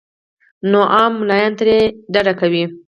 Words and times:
نو 0.69 0.79
عام 0.95 1.11
ملايان 1.21 1.53
ترې 1.59 1.75
يا 1.81 1.87
ډډه 2.13 2.33
کوي 2.39 2.63